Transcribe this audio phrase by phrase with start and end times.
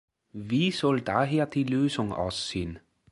[0.47, 2.79] Wie soll daher die Lösung aussehen?